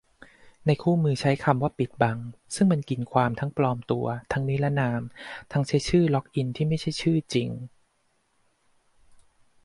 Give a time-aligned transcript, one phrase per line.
[0.65, 2.17] ในคู่มือใช้คำว่า "ปิดบัง"
[2.55, 5.01] ซึ่งมันกินความ ทั้งปลอมตัว ทั้งนิรนาม
[5.51, 7.49] ทั้งใช้ชื่อล็อกอินที่ไม่ใช่ชื่อจริง